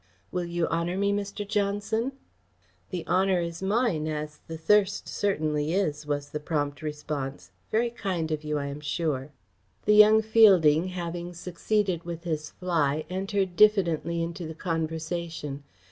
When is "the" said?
2.89-3.05, 4.47-4.57, 6.31-6.39, 9.85-9.93, 14.47-14.55